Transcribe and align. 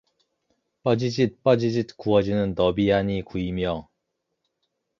뻐지짓뻐지짓 0.81 1.95
구워지는 1.95 2.55
너비아니구이며 2.55 3.87